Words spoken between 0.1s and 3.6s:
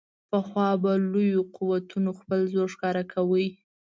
پخوا به لویو قوتونو خپل زور ښکاره کاوه.